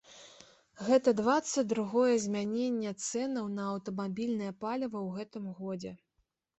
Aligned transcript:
Гэта 0.87 1.13
дваццаць 1.19 1.65
другое 1.75 2.15
змяненне 2.25 2.95
цэнаў 3.07 3.45
на 3.61 3.69
аўтамабільнае 3.75 4.53
паліва 4.67 4.97
ў 5.07 5.09
гэтым 5.17 5.43
годзе. 5.65 5.99